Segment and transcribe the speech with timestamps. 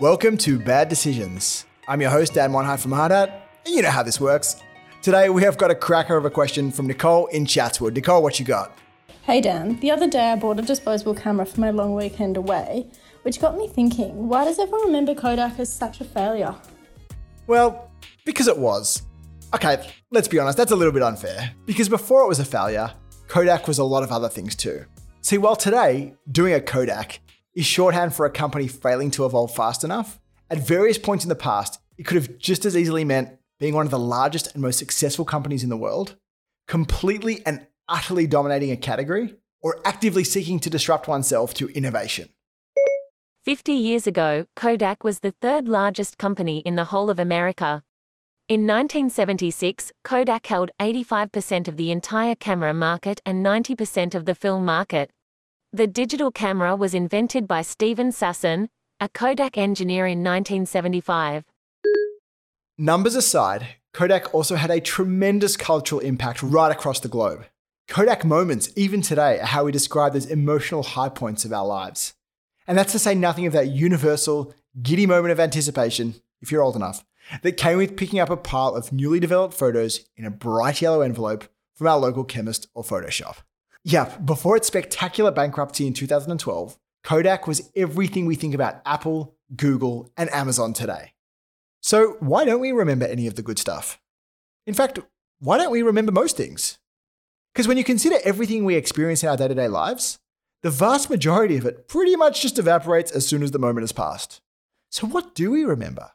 [0.00, 1.66] Welcome to Bad Decisions.
[1.86, 4.56] I'm your host, Dan Monheit from Hard Hat, and you know how this works.
[5.02, 7.94] Today we have got a cracker of a question from Nicole in Chatswood.
[7.94, 8.78] Nicole, what you got?
[9.24, 12.86] Hey Dan, the other day I bought a disposable camera for my long weekend away,
[13.24, 16.54] which got me thinking why does everyone remember Kodak as such a failure?
[17.46, 17.90] Well,
[18.24, 19.02] because it was.
[19.54, 21.52] Okay, let's be honest, that's a little bit unfair.
[21.66, 22.90] Because before it was a failure,
[23.28, 24.82] Kodak was a lot of other things too.
[25.20, 27.20] See, while today, doing a Kodak
[27.60, 31.34] is shorthand for a company failing to evolve fast enough, at various points in the
[31.34, 34.78] past, it could have just as easily meant being one of the largest and most
[34.78, 36.16] successful companies in the world,
[36.66, 42.30] completely and utterly dominating a category, or actively seeking to disrupt oneself through innovation.
[43.44, 47.82] 50 years ago, Kodak was the third largest company in the whole of America.
[48.48, 54.64] In 1976, Kodak held 85% of the entire camera market and 90% of the film
[54.64, 55.10] market.
[55.72, 61.44] The digital camera was invented by Steven Sasson, a Kodak engineer in 1975.
[62.76, 67.46] Numbers aside, Kodak also had a tremendous cultural impact right across the globe.
[67.86, 72.14] Kodak moments, even today, are how we describe those emotional high points of our lives.
[72.66, 76.74] And that's to say nothing of that universal, giddy moment of anticipation, if you're old
[76.74, 77.04] enough,
[77.42, 81.00] that came with picking up a pile of newly developed photos in a bright yellow
[81.00, 81.44] envelope
[81.76, 83.42] from our local chemist or photo shop.
[83.84, 90.10] Yeah, before its spectacular bankruptcy in 2012, Kodak was everything we think about Apple, Google,
[90.16, 91.12] and Amazon today.
[91.80, 93.98] So, why don't we remember any of the good stuff?
[94.66, 94.98] In fact,
[95.38, 96.78] why don't we remember most things?
[97.54, 100.18] Because when you consider everything we experience in our day to day lives,
[100.62, 103.92] the vast majority of it pretty much just evaporates as soon as the moment has
[103.92, 104.42] passed.
[104.90, 106.10] So, what do we remember?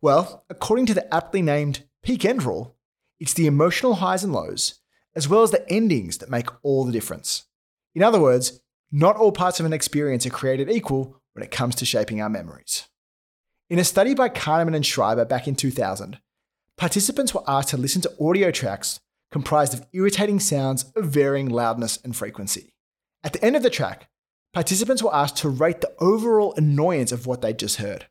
[0.00, 2.74] Well, according to the aptly named peak end rule,
[3.18, 4.79] it's the emotional highs and lows,
[5.14, 7.44] as well as the endings that make all the difference.
[7.94, 8.60] In other words,
[8.92, 12.28] not all parts of an experience are created equal when it comes to shaping our
[12.28, 12.88] memories.
[13.68, 16.18] In a study by Kahneman and Schreiber back in 2000,
[16.76, 19.00] participants were asked to listen to audio tracks
[19.30, 22.74] comprised of irritating sounds of varying loudness and frequency.
[23.22, 24.08] At the end of the track,
[24.52, 28.06] participants were asked to rate the overall annoyance of what they'd just heard.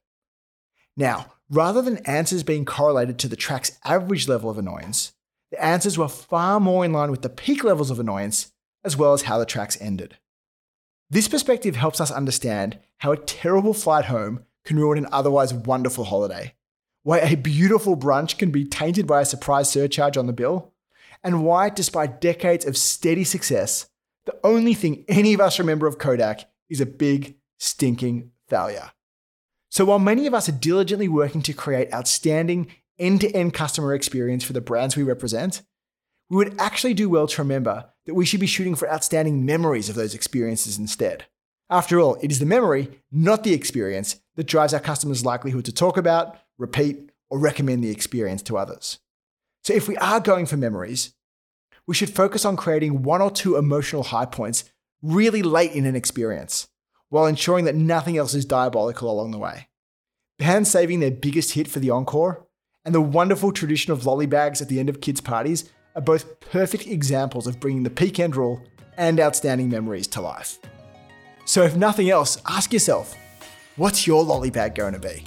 [0.95, 5.13] Now, rather than answers being correlated to the track's average level of annoyance,
[5.51, 8.51] the answers were far more in line with the peak levels of annoyance,
[8.83, 10.17] as well as how the tracks ended.
[11.09, 16.03] This perspective helps us understand how a terrible flight home can ruin an otherwise wonderful
[16.03, 16.53] holiday,
[17.03, 20.73] why a beautiful brunch can be tainted by a surprise surcharge on the bill,
[21.23, 23.89] and why, despite decades of steady success,
[24.25, 28.91] the only thing any of us remember of Kodak is a big, stinking failure.
[29.69, 32.67] So while many of us are diligently working to create outstanding
[32.99, 35.61] end to end customer experience for the brands we represent,
[36.29, 39.89] we would actually do well to remember that we should be shooting for outstanding memories
[39.89, 41.25] of those experiences instead.
[41.69, 45.71] After all, it is the memory, not the experience, that drives our customers' likelihood to
[45.71, 48.99] talk about, repeat, or recommend the experience to others.
[49.63, 51.13] So if we are going for memories,
[51.85, 54.63] we should focus on creating one or two emotional high points
[55.01, 56.67] really late in an experience,
[57.09, 59.67] while ensuring that nothing else is diabolical along the way.
[60.37, 62.47] Bands saving their biggest hit for the encore
[62.89, 66.39] and the wonderful tradition of lolly bags at the end of kids' parties are both
[66.39, 68.65] perfect examples of bringing the peak end rule
[68.97, 70.57] and outstanding memories to life.
[71.45, 73.15] So, if nothing else, ask yourself
[73.75, 75.23] what's your lolly bag going to be?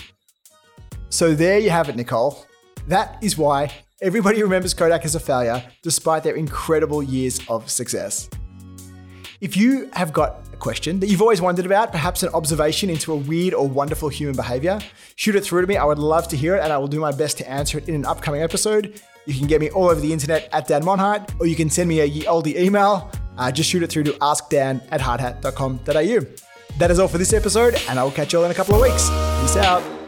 [1.08, 2.44] So, there you have it, Nicole.
[2.88, 8.28] That is why everybody remembers Kodak as a failure despite their incredible years of success.
[9.42, 13.12] If you have got a question that you've always wondered about, perhaps an observation into
[13.12, 14.78] a weird or wonderful human behavior,
[15.16, 15.76] shoot it through to me.
[15.76, 17.88] I would love to hear it and I will do my best to answer it
[17.88, 19.02] in an upcoming episode.
[19.26, 21.88] You can get me all over the internet at Dan Monheit, or you can send
[21.88, 26.78] me a ye olde email uh, just shoot it through to askdan at hardhat.com.au.
[26.78, 28.74] That is all for this episode, and I will catch you all in a couple
[28.74, 29.08] of weeks.
[29.40, 30.01] Peace out.